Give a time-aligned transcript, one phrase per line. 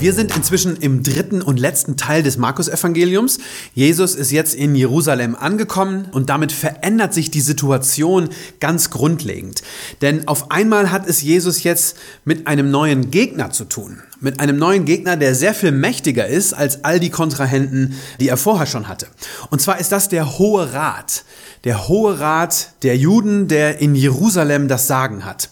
[0.00, 3.38] Wir sind inzwischen im dritten und letzten Teil des Markus-Evangeliums.
[3.74, 8.28] Jesus ist jetzt in Jerusalem angekommen und damit verändert sich die Situation
[8.60, 9.62] ganz grundlegend.
[10.00, 13.98] Denn auf einmal hat es Jesus jetzt mit einem neuen Gegner zu tun.
[14.20, 18.36] Mit einem neuen Gegner, der sehr viel mächtiger ist als all die Kontrahenten, die er
[18.36, 19.08] vorher schon hatte.
[19.50, 21.24] Und zwar ist das der Hohe Rat.
[21.64, 25.50] Der Hohe Rat der Juden, der in Jerusalem das Sagen hat.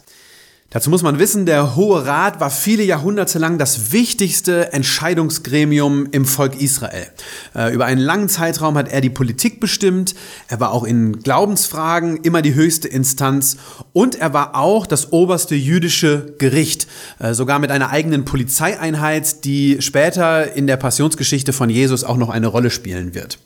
[0.71, 6.25] Dazu muss man wissen, der Hohe Rat war viele Jahrhunderte lang das wichtigste Entscheidungsgremium im
[6.25, 7.07] Volk Israel.
[7.55, 10.17] Äh, über einen langen Zeitraum hat er die Politik bestimmt,
[10.49, 13.57] er war auch in Glaubensfragen immer die höchste Instanz
[13.93, 16.89] und er war auch das oberste jüdische Gericht,
[17.21, 22.29] äh, sogar mit einer eigenen Polizeieinheit, die später in der Passionsgeschichte von Jesus auch noch
[22.29, 23.39] eine Rolle spielen wird.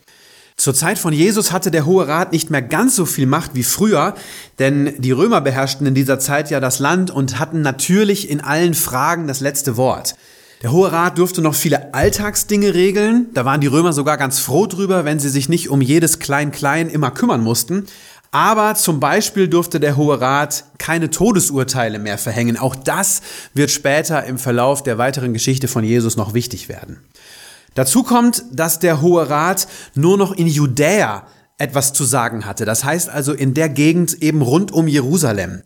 [0.61, 3.63] Zur Zeit von Jesus hatte der Hohe Rat nicht mehr ganz so viel Macht wie
[3.63, 4.15] früher,
[4.59, 8.75] denn die Römer beherrschten in dieser Zeit ja das Land und hatten natürlich in allen
[8.75, 10.17] Fragen das letzte Wort.
[10.63, 14.67] Der Hohe Rat durfte noch viele Alltagsdinge regeln, da waren die Römer sogar ganz froh
[14.67, 17.87] drüber, wenn sie sich nicht um jedes Klein-Klein immer kümmern mussten.
[18.31, 22.59] Aber zum Beispiel durfte der Hohe Rat keine Todesurteile mehr verhängen.
[22.59, 23.23] Auch das
[23.55, 26.99] wird später im Verlauf der weiteren Geschichte von Jesus noch wichtig werden.
[27.75, 31.27] Dazu kommt, dass der Hohe Rat nur noch in Judäa
[31.59, 32.65] etwas zu sagen hatte.
[32.65, 35.63] Das heißt also in der Gegend eben rund um Jerusalem.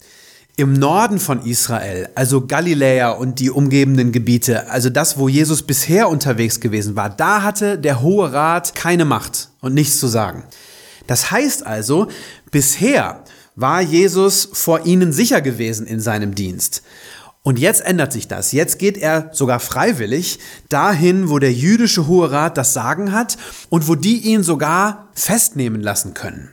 [0.56, 6.08] Im Norden von Israel, also Galiläa und die umgebenden Gebiete, also das, wo Jesus bisher
[6.08, 10.44] unterwegs gewesen war, da hatte der Hohe Rat keine Macht und nichts zu sagen.
[11.09, 12.06] Das heißt also,
[12.53, 13.25] bisher
[13.56, 16.82] war Jesus vor ihnen sicher gewesen in seinem Dienst.
[17.47, 18.53] Und jetzt ändert sich das.
[18.53, 20.38] Jetzt geht er sogar freiwillig
[20.71, 23.37] dahin, wo der jüdische Hohe Rat das Sagen hat
[23.69, 26.50] und wo die ihn sogar festnehmen lassen können.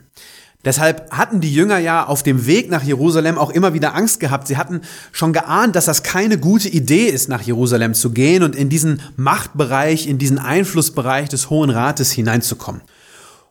[0.66, 4.48] Deshalb hatten die Jünger ja auf dem Weg nach Jerusalem auch immer wieder Angst gehabt.
[4.48, 4.82] Sie hatten
[5.14, 9.02] schon geahnt, dass das keine gute Idee ist, nach Jerusalem zu gehen und in diesen
[9.16, 12.82] Machtbereich, in diesen Einflussbereich des Hohen Rates hineinzukommen.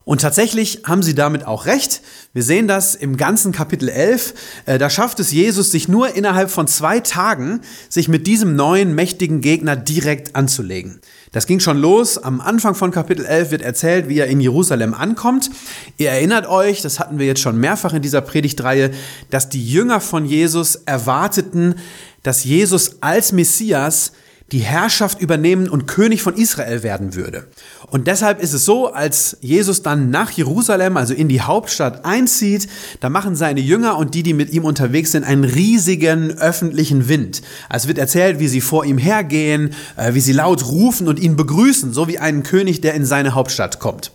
[0.05, 2.01] Und tatsächlich haben sie damit auch recht.
[2.33, 4.35] Wir sehen das im ganzen Kapitel 11.
[4.65, 8.95] Äh, da schafft es Jesus, sich nur innerhalb von zwei Tagen, sich mit diesem neuen
[8.95, 11.01] mächtigen Gegner direkt anzulegen.
[11.33, 12.17] Das ging schon los.
[12.17, 15.51] Am Anfang von Kapitel 11 wird erzählt, wie er in Jerusalem ankommt.
[15.99, 18.91] Ihr erinnert euch, das hatten wir jetzt schon mehrfach in dieser Predigtreihe,
[19.29, 21.75] dass die Jünger von Jesus erwarteten,
[22.23, 24.13] dass Jesus als Messias
[24.53, 27.47] die Herrschaft übernehmen und König von Israel werden würde.
[27.87, 32.69] Und deshalb ist es so, als Jesus dann nach Jerusalem, also in die Hauptstadt einzieht,
[33.01, 37.43] da machen seine Jünger und die, die mit ihm unterwegs sind, einen riesigen öffentlichen Wind.
[37.69, 41.37] Es wird erzählt, wie sie vor ihm hergehen, äh, wie sie laut rufen und ihn
[41.37, 44.13] begrüßen, so wie einen König, der in seine Hauptstadt kommt.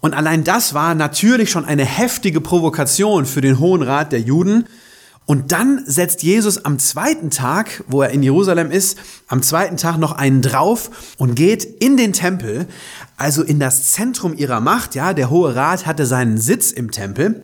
[0.00, 4.66] Und allein das war natürlich schon eine heftige Provokation für den Hohen Rat der Juden,
[5.26, 9.96] und dann setzt Jesus am zweiten Tag, wo er in Jerusalem ist, am zweiten Tag
[9.96, 12.66] noch einen drauf und geht in den Tempel,
[13.16, 14.94] also in das Zentrum ihrer Macht.
[14.94, 17.42] Ja, der Hohe Rat hatte seinen Sitz im Tempel.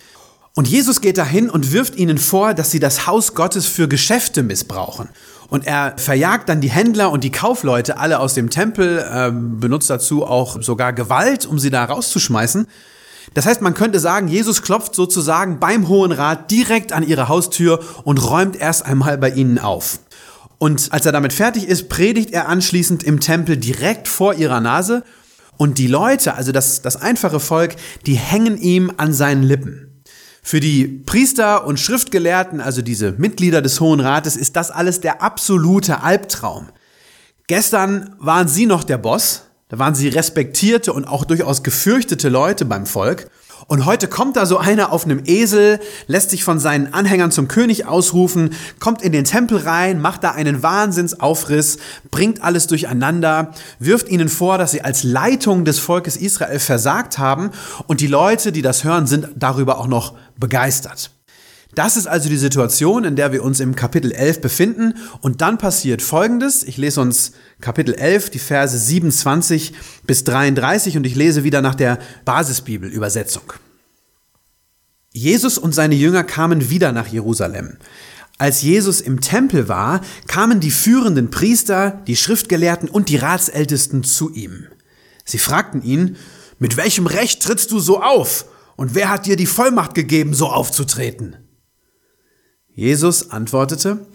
[0.55, 4.43] Und Jesus geht dahin und wirft ihnen vor, dass sie das Haus Gottes für Geschäfte
[4.43, 5.09] missbrauchen.
[5.49, 9.89] Und er verjagt dann die Händler und die Kaufleute alle aus dem Tempel, äh, benutzt
[9.89, 12.67] dazu auch sogar Gewalt, um sie da rauszuschmeißen.
[13.35, 17.81] Das heißt, man könnte sagen, Jesus klopft sozusagen beim Hohen Rat direkt an ihre Haustür
[18.05, 20.01] und räumt erst einmal bei ihnen auf.
[20.59, 25.05] Und als er damit fertig ist, predigt er anschließend im Tempel direkt vor ihrer Nase.
[25.57, 27.77] Und die Leute, also das, das einfache Volk,
[28.07, 30.03] die hängen ihm an seinen Lippen.
[30.43, 35.23] Für die Priester und Schriftgelehrten, also diese Mitglieder des Hohen Rates, ist das alles der
[35.23, 36.69] absolute Albtraum.
[37.47, 42.65] Gestern waren sie noch der Boss, da waren sie respektierte und auch durchaus gefürchtete Leute
[42.65, 43.31] beim Volk.
[43.69, 47.47] Und heute kommt da so einer auf einem Esel, lässt sich von seinen Anhängern zum
[47.47, 51.79] König ausrufen, kommt in den Tempel rein, macht da einen Wahnsinnsaufriss,
[52.11, 57.51] bringt alles durcheinander, wirft ihnen vor, dass sie als Leitung des Volkes Israel versagt haben
[57.87, 61.11] und die Leute, die das hören, sind darüber auch noch begeistert.
[61.75, 64.95] Das ist also die Situation, in der wir uns im Kapitel 11 befinden.
[65.21, 66.65] Und dann passiert Folgendes.
[66.65, 69.73] Ich lese uns Kapitel 11, die Verse 27
[70.05, 73.53] bis 33 und ich lese wieder nach der Basisbibel-Übersetzung.
[75.13, 77.79] Jesus und seine Jünger kamen wieder nach Jerusalem.
[78.39, 84.33] Als Jesus im Tempel war, kamen die führenden Priester, die Schriftgelehrten und die Ratsältesten zu
[84.33, 84.67] ihm.
[85.25, 86.17] Sie fragten ihn,
[86.59, 88.47] mit welchem Recht trittst du so auf?
[88.77, 91.37] Und wer hat dir die Vollmacht gegeben, so aufzutreten?
[92.81, 94.07] Jesus antwortete,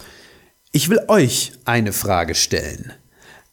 [0.72, 2.94] ich will euch eine Frage stellen.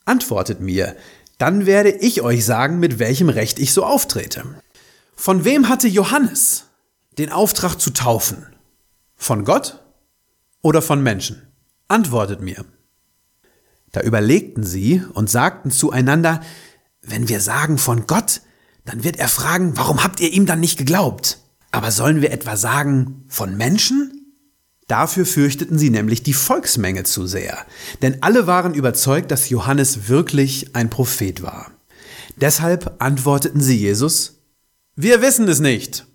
[0.06, 0.96] Antwortet mir,
[1.36, 4.42] dann werde ich euch sagen, mit welchem Recht ich so auftrete.
[5.14, 6.64] Von wem hatte Johannes
[7.18, 8.46] den Auftrag zu taufen?
[9.14, 9.84] Von Gott
[10.62, 11.42] oder von Menschen?
[11.88, 12.64] Antwortet mir.
[13.90, 16.40] Da überlegten sie und sagten zueinander,
[17.02, 18.40] wenn wir sagen von Gott,
[18.86, 21.36] dann wird er fragen, warum habt ihr ihm dann nicht geglaubt?
[21.70, 24.21] Aber sollen wir etwa sagen von Menschen?
[24.88, 27.64] Dafür fürchteten sie nämlich die Volksmenge zu sehr,
[28.02, 31.70] denn alle waren überzeugt, dass Johannes wirklich ein Prophet war.
[32.36, 34.40] Deshalb antworteten sie Jesus,
[34.96, 36.06] wir wissen es nicht.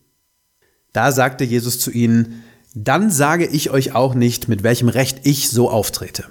[0.94, 2.44] Da sagte Jesus zu ihnen,
[2.75, 6.25] dann sage ich euch auch nicht, mit welchem Recht ich so auftrete.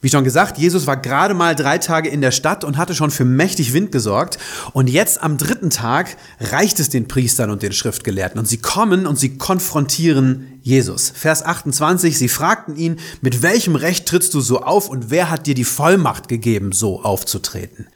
[0.00, 3.10] Wie schon gesagt, Jesus war gerade mal drei Tage in der Stadt und hatte schon
[3.10, 4.38] für mächtig Wind gesorgt.
[4.72, 8.38] Und jetzt am dritten Tag reicht es den Priestern und den Schriftgelehrten.
[8.38, 11.10] Und sie kommen und sie konfrontieren Jesus.
[11.10, 15.46] Vers 28, sie fragten ihn, mit welchem Recht trittst du so auf und wer hat
[15.48, 17.88] dir die Vollmacht gegeben, so aufzutreten?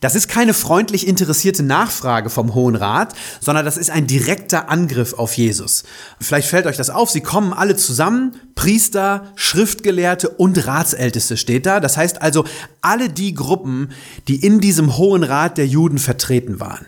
[0.00, 5.14] Das ist keine freundlich interessierte Nachfrage vom Hohen Rat, sondern das ist ein direkter Angriff
[5.14, 5.82] auf Jesus.
[6.20, 11.80] Vielleicht fällt euch das auf, sie kommen alle zusammen, Priester, Schriftgelehrte und Ratsälteste steht da.
[11.80, 12.44] Das heißt also
[12.80, 13.90] alle die Gruppen,
[14.28, 16.86] die in diesem Hohen Rat der Juden vertreten waren.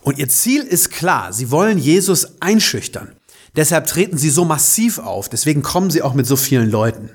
[0.00, 3.12] Und ihr Ziel ist klar, sie wollen Jesus einschüchtern.
[3.54, 7.10] Deshalb treten sie so massiv auf, deswegen kommen sie auch mit so vielen Leuten.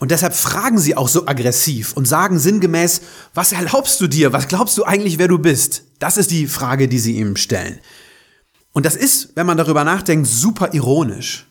[0.00, 3.02] Und deshalb fragen sie auch so aggressiv und sagen sinngemäß,
[3.34, 4.32] was erlaubst du dir?
[4.32, 5.84] Was glaubst du eigentlich, wer du bist?
[5.98, 7.78] Das ist die Frage, die sie ihm stellen.
[8.72, 11.46] Und das ist, wenn man darüber nachdenkt, super ironisch.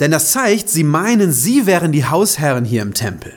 [0.00, 3.34] Denn das zeigt, sie meinen, sie wären die Hausherren hier im Tempel.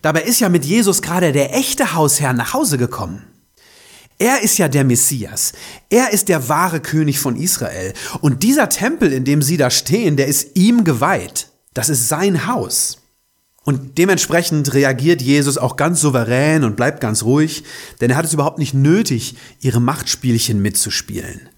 [0.00, 3.24] Dabei ist ja mit Jesus gerade der echte Hausherr nach Hause gekommen.
[4.20, 5.52] Er ist ja der Messias.
[5.90, 7.94] Er ist der wahre König von Israel.
[8.20, 11.50] Und dieser Tempel, in dem sie da stehen, der ist ihm geweiht.
[11.74, 12.98] Das ist sein Haus.
[13.68, 17.64] Und dementsprechend reagiert Jesus auch ganz souverän und bleibt ganz ruhig,
[18.00, 21.50] denn er hat es überhaupt nicht nötig, ihre Machtspielchen mitzuspielen.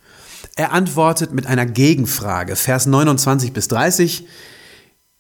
[0.57, 4.27] Er antwortet mit einer Gegenfrage, Vers 29 bis 30.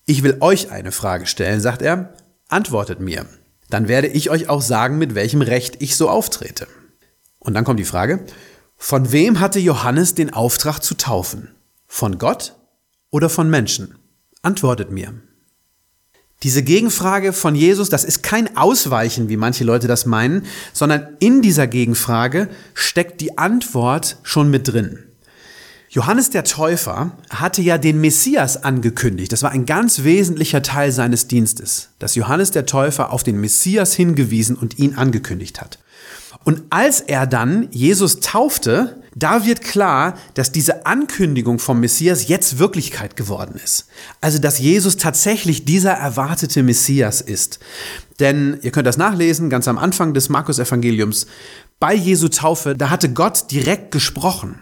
[0.04, 2.12] Ich will euch eine Frage stellen, sagt er,
[2.48, 3.24] antwortet mir.
[3.68, 6.66] Dann werde ich euch auch sagen, mit welchem Recht ich so auftrete.
[7.38, 8.26] Und dann kommt die Frage,
[8.76, 11.54] von wem hatte Johannes den Auftrag zu taufen?
[11.86, 12.56] Von Gott
[13.10, 13.94] oder von Menschen?
[14.42, 15.14] Antwortet mir.
[16.42, 21.42] Diese Gegenfrage von Jesus, das ist kein Ausweichen, wie manche Leute das meinen, sondern in
[21.42, 25.00] dieser Gegenfrage steckt die Antwort schon mit drin.
[25.90, 29.32] Johannes der Täufer hatte ja den Messias angekündigt.
[29.32, 33.92] Das war ein ganz wesentlicher Teil seines Dienstes, dass Johannes der Täufer auf den Messias
[33.92, 35.80] hingewiesen und ihn angekündigt hat.
[36.44, 42.58] Und als er dann Jesus taufte, da wird klar, dass diese Ankündigung vom Messias jetzt
[42.58, 43.86] Wirklichkeit geworden ist.
[44.20, 47.58] Also, dass Jesus tatsächlich dieser erwartete Messias ist.
[48.20, 51.26] Denn ihr könnt das nachlesen, ganz am Anfang des Markus-Evangeliums.
[51.80, 54.60] Bei Jesu Taufe, da hatte Gott direkt gesprochen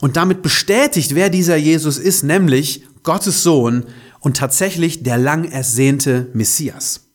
[0.00, 3.86] und damit bestätigt, wer dieser Jesus ist, nämlich Gottes Sohn
[4.20, 7.07] und tatsächlich der lang ersehnte Messias.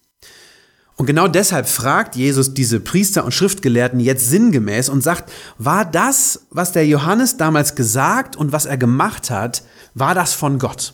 [0.95, 6.45] Und genau deshalb fragt Jesus diese Priester und Schriftgelehrten jetzt sinngemäß und sagt, war das,
[6.51, 9.63] was der Johannes damals gesagt und was er gemacht hat,
[9.95, 10.93] war das von Gott?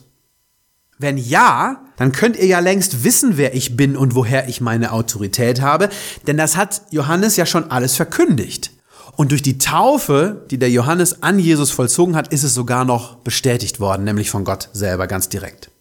[0.97, 4.91] Wenn ja, dann könnt ihr ja längst wissen, wer ich bin und woher ich meine
[4.91, 5.89] Autorität habe,
[6.27, 8.71] denn das hat Johannes ja schon alles verkündigt.
[9.15, 13.15] Und durch die Taufe, die der Johannes an Jesus vollzogen hat, ist es sogar noch
[13.15, 15.71] bestätigt worden, nämlich von Gott selber ganz direkt.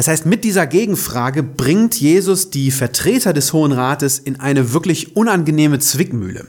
[0.00, 5.14] Das heißt, mit dieser Gegenfrage bringt Jesus die Vertreter des Hohen Rates in eine wirklich
[5.14, 6.46] unangenehme Zwickmühle.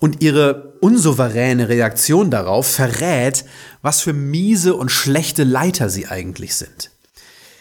[0.00, 3.44] Und ihre unsouveräne Reaktion darauf verrät,
[3.80, 6.90] was für miese und schlechte Leiter sie eigentlich sind.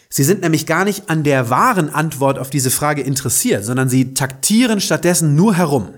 [0.09, 4.15] Sie sind nämlich gar nicht an der wahren Antwort auf diese Frage interessiert, sondern sie
[4.15, 5.89] taktieren stattdessen nur herum.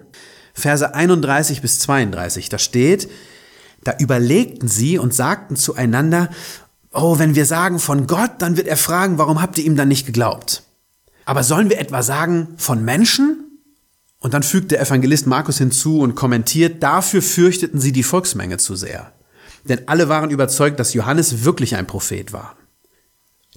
[0.53, 3.09] Verse 31 bis 32, da steht,
[3.81, 6.27] da überlegten sie und sagten zueinander,
[6.91, 9.87] Oh, wenn wir sagen von Gott, dann wird er fragen, warum habt ihr ihm dann
[9.87, 10.63] nicht geglaubt?
[11.25, 13.45] Aber sollen wir etwa sagen von Menschen?
[14.19, 18.75] Und dann fügt der Evangelist Markus hinzu und kommentiert, dafür fürchteten sie die Volksmenge zu
[18.75, 19.13] sehr.
[19.65, 22.55] Denn alle waren überzeugt, dass Johannes wirklich ein Prophet war.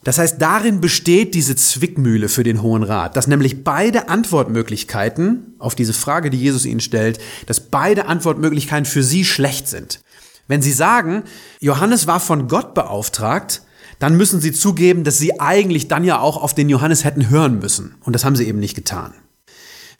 [0.04, 5.76] Das heißt, darin besteht diese Zwickmühle für den Hohen Rat, dass nämlich beide Antwortmöglichkeiten auf
[5.76, 10.01] diese Frage, die Jesus ihnen stellt, dass beide Antwortmöglichkeiten für sie schlecht sind.
[10.48, 11.24] Wenn Sie sagen,
[11.60, 13.62] Johannes war von Gott beauftragt,
[14.02, 17.60] dann müssen sie zugeben, dass sie eigentlich dann ja auch auf den Johannes hätten hören
[17.60, 17.94] müssen.
[18.00, 19.14] Und das haben sie eben nicht getan.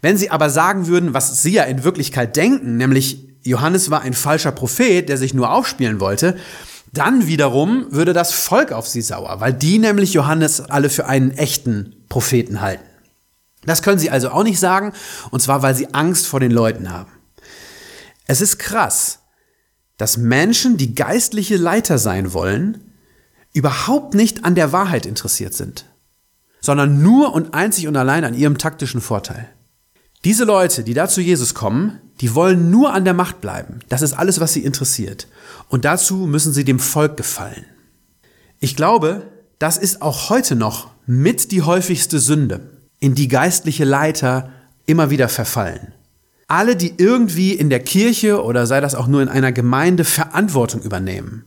[0.01, 4.15] Wenn sie aber sagen würden, was sie ja in Wirklichkeit denken, nämlich Johannes war ein
[4.15, 6.37] falscher Prophet, der sich nur aufspielen wollte,
[6.93, 11.31] dann wiederum würde das Volk auf sie sauer, weil die nämlich Johannes alle für einen
[11.31, 12.85] echten Propheten halten.
[13.65, 14.93] Das können sie also auch nicht sagen,
[15.31, 17.13] und zwar weil sie Angst vor den Leuten haben.
[18.27, 19.21] Es ist krass,
[20.03, 22.81] dass Menschen, die geistliche Leiter sein wollen,
[23.53, 25.85] überhaupt nicht an der Wahrheit interessiert sind,
[26.61, 29.49] sondern nur und einzig und allein an ihrem taktischen Vorteil.
[30.25, 33.79] Diese Leute, die da zu Jesus kommen, die wollen nur an der Macht bleiben.
[33.91, 35.29] Das ist alles, was sie interessiert.
[35.69, 37.65] Und dazu müssen sie dem Volk gefallen.
[38.59, 39.31] Ich glaube,
[39.61, 44.51] das ist auch heute noch mit die häufigste Sünde, in die geistliche Leiter
[44.85, 45.95] immer wieder verfallen.
[46.53, 50.83] Alle, die irgendwie in der Kirche oder sei das auch nur in einer Gemeinde Verantwortung
[50.83, 51.47] übernehmen.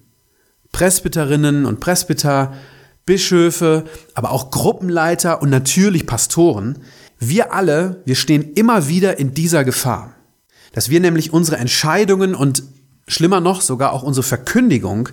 [0.72, 2.56] Presbyterinnen und Presbyter,
[3.06, 3.86] Bischöfe,
[4.16, 6.80] aber auch Gruppenleiter und natürlich Pastoren,
[7.20, 10.16] wir alle, wir stehen immer wieder in dieser Gefahr,
[10.74, 12.64] dass wir nämlich unsere Entscheidungen und
[13.08, 15.10] schlimmer noch sogar auch unsere Verkündigung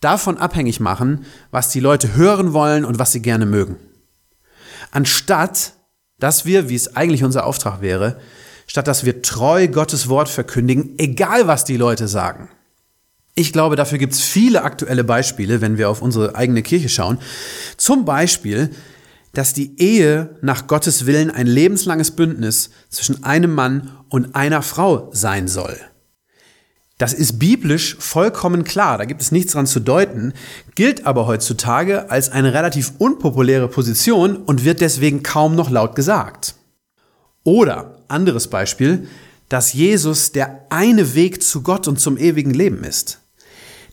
[0.00, 3.76] davon abhängig machen, was die Leute hören wollen und was sie gerne mögen.
[4.90, 5.72] Anstatt,
[6.18, 8.20] dass wir, wie es eigentlich unser Auftrag wäre,
[8.70, 12.48] statt dass wir treu Gottes Wort verkündigen, egal was die Leute sagen.
[13.34, 17.18] Ich glaube, dafür gibt es viele aktuelle Beispiele, wenn wir auf unsere eigene Kirche schauen.
[17.76, 18.70] Zum Beispiel,
[19.32, 25.10] dass die Ehe nach Gottes Willen ein lebenslanges Bündnis zwischen einem Mann und einer Frau
[25.12, 25.76] sein soll.
[26.96, 30.32] Das ist biblisch vollkommen klar, da gibt es nichts dran zu deuten,
[30.76, 36.54] gilt aber heutzutage als eine relativ unpopuläre Position und wird deswegen kaum noch laut gesagt.
[37.42, 39.08] Oder, anderes Beispiel,
[39.48, 43.20] dass Jesus der eine Weg zu Gott und zum ewigen Leben ist.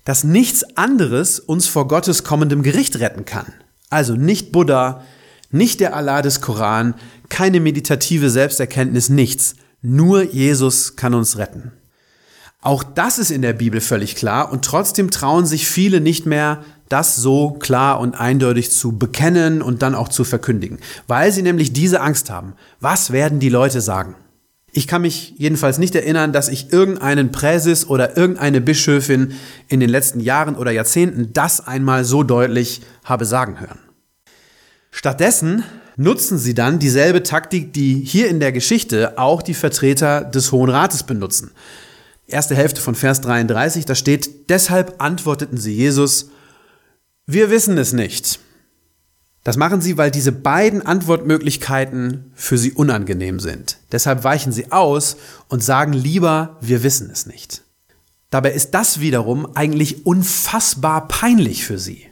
[0.05, 3.53] Dass nichts anderes uns vor Gottes kommendem Gericht retten kann.
[3.89, 5.03] Also nicht Buddha,
[5.49, 6.95] nicht der Allah des Koran,
[7.29, 9.55] keine meditative Selbsterkenntnis, nichts.
[9.81, 11.71] Nur Jesus kann uns retten.
[12.61, 16.63] Auch das ist in der Bibel völlig klar und trotzdem trauen sich viele nicht mehr,
[16.89, 21.73] das so klar und eindeutig zu bekennen und dann auch zu verkündigen, weil sie nämlich
[21.73, 22.53] diese Angst haben.
[22.79, 24.15] Was werden die Leute sagen?
[24.71, 29.33] Ich kann mich jedenfalls nicht erinnern, dass ich irgendeinen Präsis oder irgendeine Bischöfin
[29.69, 33.79] in den letzten Jahren oder Jahrzehnten das einmal so deutlich habe sagen hören.
[34.91, 35.63] Stattdessen
[35.95, 40.69] nutzen sie dann dieselbe Taktik, die hier in der Geschichte auch die Vertreter des Hohen
[40.69, 41.51] Rates benutzen.
[42.27, 46.29] Erste Hälfte von Vers 33, da steht, deshalb antworteten sie Jesus,
[47.27, 48.39] wir wissen es nicht.
[49.43, 53.77] Das machen sie, weil diese beiden Antwortmöglichkeiten für sie unangenehm sind.
[53.91, 55.17] Deshalb weichen sie aus
[55.47, 57.63] und sagen lieber, wir wissen es nicht.
[58.29, 62.07] Dabei ist das wiederum eigentlich unfassbar peinlich für sie.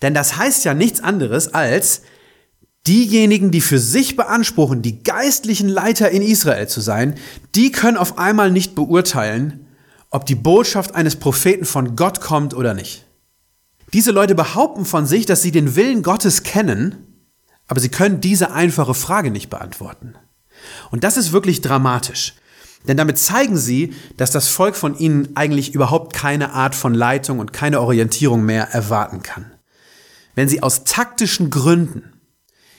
[0.00, 2.02] Denn das heißt ja nichts anderes als,
[2.86, 7.14] Diejenigen, die für sich beanspruchen, die geistlichen Leiter in Israel zu sein,
[7.54, 9.66] die können auf einmal nicht beurteilen,
[10.10, 13.03] ob die Botschaft eines Propheten von Gott kommt oder nicht.
[13.92, 17.06] Diese Leute behaupten von sich, dass sie den Willen Gottes kennen,
[17.66, 20.14] aber sie können diese einfache Frage nicht beantworten.
[20.90, 22.34] Und das ist wirklich dramatisch.
[22.86, 27.38] Denn damit zeigen sie, dass das Volk von ihnen eigentlich überhaupt keine Art von Leitung
[27.38, 29.52] und keine Orientierung mehr erwarten kann.
[30.34, 32.12] Wenn sie aus taktischen Gründen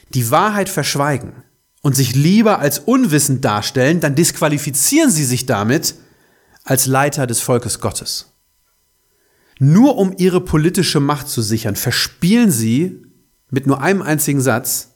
[0.09, 1.43] die Wahrheit verschweigen
[1.81, 5.95] und sich lieber als unwissend darstellen, dann disqualifizieren sie sich damit
[6.63, 8.34] als Leiter des Volkes Gottes.
[9.59, 13.01] Nur um ihre politische Macht zu sichern, verspielen sie
[13.49, 14.91] mit nur einem einzigen Satz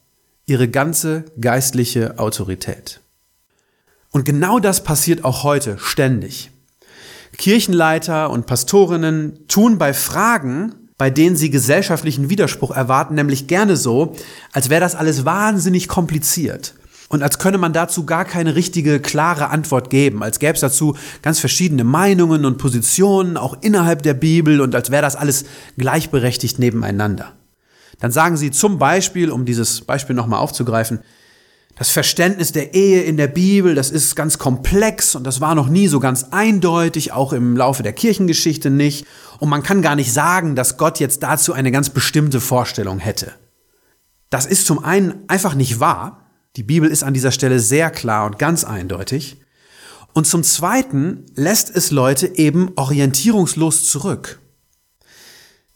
[0.45, 2.99] ihre ganze geistliche Autorität.
[4.11, 6.51] Und genau das passiert auch heute ständig.
[7.37, 14.15] Kirchenleiter und Pastorinnen tun bei Fragen, bei denen sie gesellschaftlichen Widerspruch erwarten, nämlich gerne so,
[14.51, 16.73] als wäre das alles wahnsinnig kompliziert.
[17.09, 20.95] Und als könne man dazu gar keine richtige, klare Antwort geben, als gäbe es dazu
[21.23, 25.45] ganz verschiedene Meinungen und Positionen, auch innerhalb der Bibel, und als wäre das alles
[25.77, 27.33] gleichberechtigt nebeneinander.
[27.99, 30.99] Dann sagen sie zum Beispiel, um dieses Beispiel nochmal aufzugreifen,
[31.79, 35.69] das Verständnis der Ehe in der Bibel, das ist ganz komplex und das war noch
[35.69, 39.07] nie so ganz eindeutig, auch im Laufe der Kirchengeschichte nicht.
[39.39, 43.31] Und man kann gar nicht sagen, dass Gott jetzt dazu eine ganz bestimmte Vorstellung hätte.
[44.29, 46.18] Das ist zum einen einfach nicht wahr.
[46.59, 49.37] Die Bibel ist an dieser Stelle sehr klar und ganz eindeutig.
[50.11, 54.41] Und zum Zweiten lässt es Leute eben orientierungslos zurück.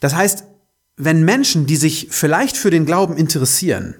[0.01, 0.43] Das heißt,
[0.97, 3.95] wenn Menschen, die sich vielleicht für den Glauben interessieren,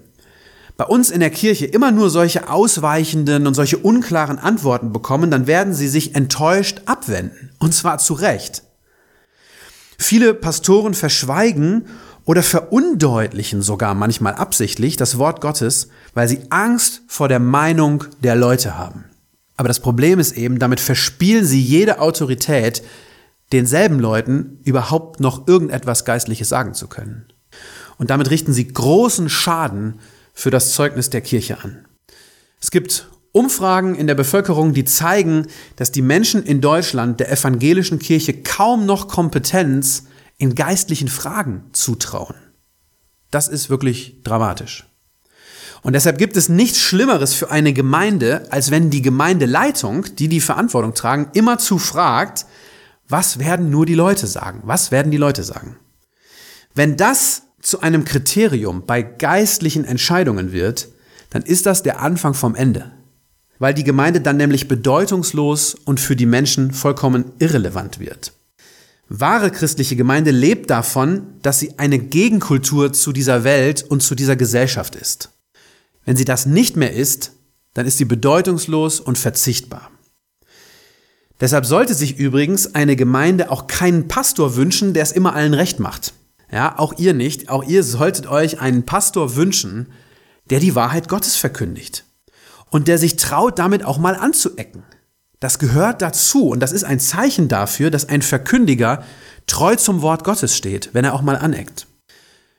[0.76, 5.46] bei uns in der Kirche immer nur solche ausweichenden und solche unklaren Antworten bekommen, dann
[5.46, 7.50] werden sie sich enttäuscht abwenden.
[7.60, 8.62] Und zwar zu Recht.
[9.96, 11.86] Viele Pastoren verschweigen
[12.26, 18.36] oder verundeutlichen sogar manchmal absichtlich das Wort Gottes, weil sie Angst vor der Meinung der
[18.36, 19.04] Leute haben.
[19.56, 22.82] Aber das Problem ist eben, damit verspielen sie jede Autorität,
[23.52, 27.26] denselben Leuten überhaupt noch irgendetwas Geistliches sagen zu können.
[27.98, 30.00] Und damit richten sie großen Schaden
[30.32, 31.86] für das Zeugnis der Kirche an.
[32.60, 37.98] Es gibt Umfragen in der Bevölkerung, die zeigen, dass die Menschen in Deutschland der evangelischen
[37.98, 40.04] Kirche kaum noch Kompetenz
[40.38, 42.36] in geistlichen Fragen zutrauen.
[43.30, 44.86] Das ist wirklich dramatisch.
[45.84, 50.40] Und deshalb gibt es nichts Schlimmeres für eine Gemeinde, als wenn die Gemeindeleitung, die die
[50.40, 52.46] Verantwortung tragen, immer zu fragt,
[53.06, 54.62] was werden nur die Leute sagen?
[54.64, 55.76] Was werden die Leute sagen?
[56.74, 60.88] Wenn das zu einem Kriterium bei geistlichen Entscheidungen wird,
[61.28, 62.90] dann ist das der Anfang vom Ende.
[63.58, 68.32] Weil die Gemeinde dann nämlich bedeutungslos und für die Menschen vollkommen irrelevant wird.
[69.10, 74.34] Wahre christliche Gemeinde lebt davon, dass sie eine Gegenkultur zu dieser Welt und zu dieser
[74.34, 75.28] Gesellschaft ist.
[76.04, 77.32] Wenn sie das nicht mehr ist,
[77.74, 79.90] dann ist sie bedeutungslos und verzichtbar.
[81.40, 85.80] Deshalb sollte sich übrigens eine Gemeinde auch keinen Pastor wünschen, der es immer allen recht
[85.80, 86.14] macht.
[86.50, 87.48] Ja, auch ihr nicht.
[87.48, 89.88] Auch ihr solltet euch einen Pastor wünschen,
[90.50, 92.04] der die Wahrheit Gottes verkündigt.
[92.70, 94.84] Und der sich traut, damit auch mal anzuecken.
[95.40, 99.04] Das gehört dazu und das ist ein Zeichen dafür, dass ein Verkündiger
[99.46, 101.86] treu zum Wort Gottes steht, wenn er auch mal aneckt.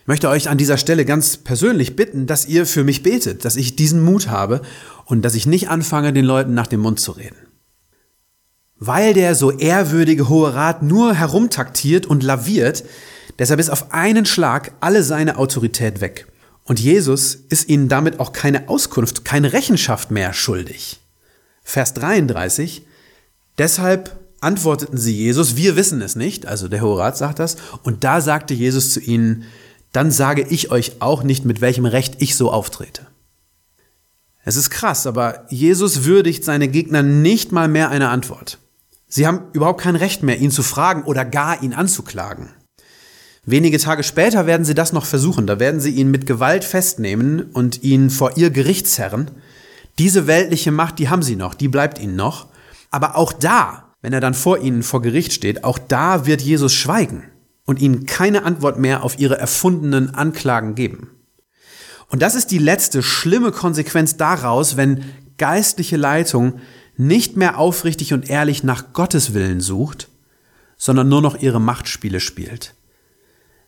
[0.06, 3.56] Ich möchte euch an dieser Stelle ganz persönlich bitten, dass ihr für mich betet, dass
[3.56, 4.62] ich diesen Mut habe
[5.06, 7.48] und dass ich nicht anfange, den Leuten nach dem Mund zu reden.
[8.78, 12.84] Weil der so ehrwürdige Hohe Rat nur herumtaktiert und laviert,
[13.40, 16.28] deshalb ist auf einen Schlag alle seine Autorität weg.
[16.66, 21.00] Und Jesus ist ihnen damit auch keine Auskunft, keine Rechenschaft mehr schuldig.
[21.64, 22.86] Vers 33,
[23.58, 28.04] deshalb antworteten sie Jesus, wir wissen es nicht, also der Hohe Rat sagt das, und
[28.04, 29.46] da sagte Jesus zu ihnen,
[29.96, 33.08] dann sage ich euch auch nicht, mit welchem Recht ich so auftrete.
[34.44, 38.60] Es ist krass, aber Jesus würdigt seine Gegner nicht mal mehr eine Antwort.
[39.08, 42.50] Sie haben überhaupt kein Recht mehr, ihn zu fragen oder gar ihn anzuklagen.
[43.46, 45.48] Wenige Tage später werden sie das noch versuchen.
[45.48, 49.32] Da werden sie ihn mit Gewalt festnehmen und ihn vor ihr Gericht zerren.
[49.98, 52.48] Diese weltliche Macht, die haben sie noch, die bleibt ihnen noch.
[52.92, 56.74] Aber auch da, wenn er dann vor ihnen vor Gericht steht, auch da wird Jesus
[56.74, 57.24] schweigen
[57.66, 61.10] und ihnen keine Antwort mehr auf ihre erfundenen Anklagen geben.
[62.08, 65.04] Und das ist die letzte schlimme Konsequenz daraus, wenn
[65.38, 66.60] geistliche Leitung
[66.98, 70.08] nicht mehr aufrichtig und ehrlich nach Gottes Willen sucht,
[70.78, 72.74] sondern nur noch ihre Machtspiele spielt.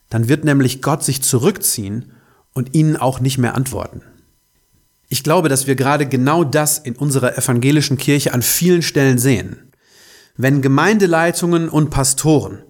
[0.08, 2.12] Dann wird nämlich Gott sich zurückziehen
[2.54, 4.02] und ihnen auch nicht mehr antworten.
[5.08, 9.72] Ich glaube, dass wir gerade genau das in unserer evangelischen Kirche an vielen Stellen sehen.
[10.36, 12.62] Wenn Gemeindeleitungen und Pastoren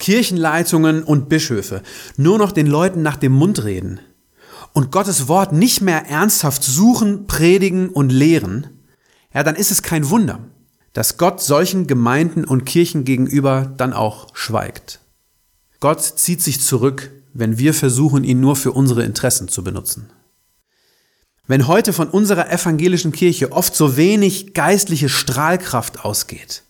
[0.00, 1.82] Kirchenleitungen und Bischöfe
[2.16, 4.00] nur noch den Leuten nach dem Mund reden
[4.72, 8.68] und Gottes Wort nicht mehr ernsthaft suchen, predigen und lehren,
[9.32, 10.40] ja, dann ist es kein Wunder,
[10.92, 15.00] dass Gott solchen Gemeinden und Kirchen gegenüber dann auch schweigt.
[15.78, 20.10] Gott zieht sich zurück, wenn wir versuchen, ihn nur für unsere Interessen zu benutzen.
[21.46, 26.62] Wenn heute von unserer evangelischen Kirche oft so wenig geistliche Strahlkraft ausgeht,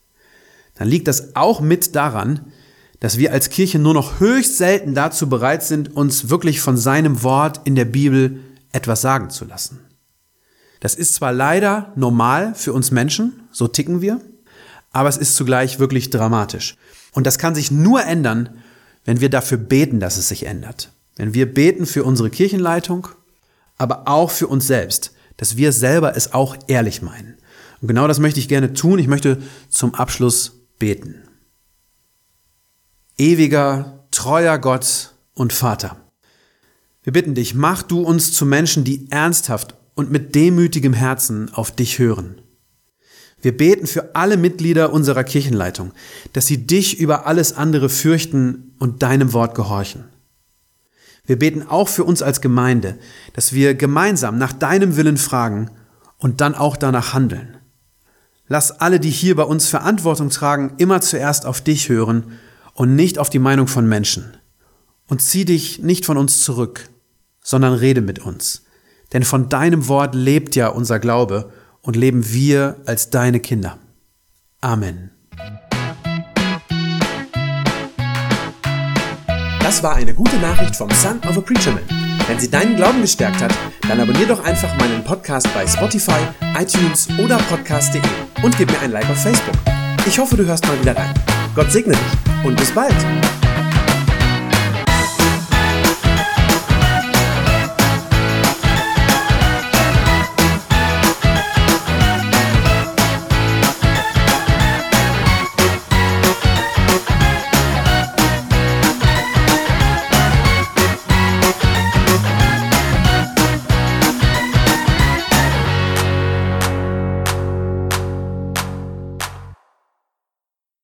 [0.74, 2.52] dann liegt das auch mit daran,
[3.00, 7.22] dass wir als Kirche nur noch höchst selten dazu bereit sind, uns wirklich von seinem
[7.22, 8.40] Wort in der Bibel
[8.72, 9.80] etwas sagen zu lassen.
[10.80, 14.20] Das ist zwar leider normal für uns Menschen, so ticken wir,
[14.92, 16.76] aber es ist zugleich wirklich dramatisch.
[17.12, 18.50] Und das kann sich nur ändern,
[19.04, 20.90] wenn wir dafür beten, dass es sich ändert.
[21.16, 23.08] Wenn wir beten für unsere Kirchenleitung,
[23.78, 27.36] aber auch für uns selbst, dass wir selber es auch ehrlich meinen.
[27.80, 28.98] Und genau das möchte ich gerne tun.
[28.98, 29.38] Ich möchte
[29.70, 31.22] zum Abschluss beten
[33.20, 35.96] ewiger, treuer Gott und Vater.
[37.02, 41.70] Wir bitten dich, mach du uns zu Menschen, die ernsthaft und mit demütigem Herzen auf
[41.70, 42.40] dich hören.
[43.42, 45.92] Wir beten für alle Mitglieder unserer Kirchenleitung,
[46.32, 50.04] dass sie dich über alles andere fürchten und deinem Wort gehorchen.
[51.26, 52.98] Wir beten auch für uns als Gemeinde,
[53.34, 55.70] dass wir gemeinsam nach deinem Willen fragen
[56.18, 57.56] und dann auch danach handeln.
[58.46, 62.38] Lass alle, die hier bei uns Verantwortung tragen, immer zuerst auf dich hören
[62.80, 64.38] und nicht auf die Meinung von Menschen.
[65.06, 66.88] Und zieh dich nicht von uns zurück,
[67.42, 68.64] sondern rede mit uns.
[69.12, 73.76] Denn von deinem Wort lebt ja unser Glaube und leben wir als deine Kinder.
[74.62, 75.10] Amen.
[79.60, 81.84] Das war eine gute Nachricht vom Son of a Preacher Man.
[82.28, 86.20] Wenn sie deinen Glauben gestärkt hat, dann abonnier doch einfach meinen Podcast bei Spotify,
[86.58, 88.00] iTunes oder podcast.de
[88.42, 89.56] und gib mir ein Like auf Facebook.
[90.06, 91.12] Ich hoffe, du hörst mal wieder rein.
[91.54, 92.94] Gott segne dich und bis bald.